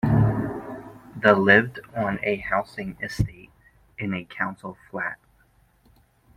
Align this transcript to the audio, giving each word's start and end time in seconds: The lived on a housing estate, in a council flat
The 1.21 1.35
lived 1.37 1.79
on 1.95 2.19
a 2.23 2.37
housing 2.37 2.97
estate, 3.03 3.51
in 3.99 4.15
a 4.15 4.23
council 4.25 4.75
flat 4.89 5.17